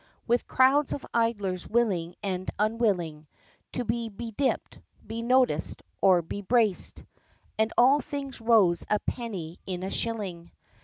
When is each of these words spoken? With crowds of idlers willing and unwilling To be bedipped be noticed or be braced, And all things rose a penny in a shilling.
With 0.25 0.47
crowds 0.47 0.93
of 0.93 1.05
idlers 1.13 1.67
willing 1.67 2.15
and 2.23 2.49
unwilling 2.57 3.27
To 3.73 3.85
be 3.85 4.09
bedipped 4.09 4.79
be 5.05 5.21
noticed 5.21 5.83
or 6.01 6.23
be 6.23 6.41
braced, 6.41 7.03
And 7.59 7.71
all 7.77 8.01
things 8.01 8.41
rose 8.41 8.83
a 8.89 8.97
penny 8.97 9.59
in 9.67 9.83
a 9.83 9.91
shilling. 9.91 10.49